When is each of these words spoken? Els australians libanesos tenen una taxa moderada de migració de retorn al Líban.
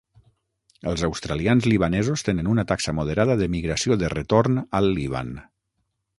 Els 0.91 1.03
australians 1.07 1.67
libanesos 1.71 2.25
tenen 2.29 2.49
una 2.55 2.65
taxa 2.73 2.95
moderada 3.01 3.37
de 3.43 3.49
migració 3.59 4.01
de 4.05 4.11
retorn 4.19 4.61
al 4.81 4.91
Líban. 4.99 5.33